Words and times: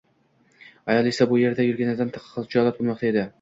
Ayol 0.93 1.09
esa 1.11 1.27
bu 1.33 1.39
yerda 1.41 1.67
turganidan 1.67 2.11
xijolat 2.31 2.81
bo‘lmoqda 2.81 3.13
edi 3.13 3.29